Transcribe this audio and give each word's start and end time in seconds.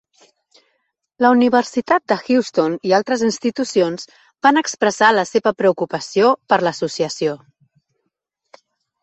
La 1.25 1.29
Universitat 1.33 2.03
de 2.11 2.17
Houston 2.27 2.77
i 2.91 2.93
altres 2.99 3.25
institucions 3.27 4.09
van 4.49 4.59
expressar 4.63 5.11
la 5.19 5.27
seva 5.33 5.55
preocupació 5.61 6.33
per 6.55 6.61
l'associació. 6.67 7.39